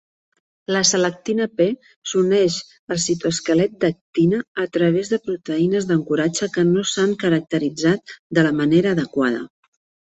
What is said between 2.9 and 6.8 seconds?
al citoesquelet d'actina a través de proteïnes d'ancoratge que